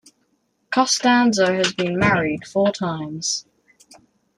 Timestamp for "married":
1.95-2.47